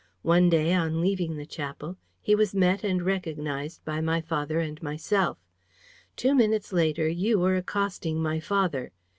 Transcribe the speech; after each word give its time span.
One 0.23 0.49
day, 0.49 0.73
on 0.73 0.99
leaving 0.99 1.37
the 1.37 1.45
chapel, 1.45 1.95
he 2.23 2.33
was 2.33 2.55
met 2.55 2.83
and 2.83 3.03
recognized 3.05 3.85
by 3.85 4.01
my 4.01 4.19
father 4.19 4.59
and 4.59 4.81
myself. 4.81 5.37
Two 6.15 6.33
minutes 6.33 6.73
later, 6.73 7.07
you 7.07 7.37
were 7.37 7.55
accosting 7.55 8.19
my 8.19 8.39
father. 8.39 8.93